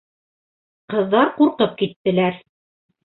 Ҡыҙҙар 0.95 1.31
ҡурҡып 1.37 1.77
киттеләр. 1.83 2.41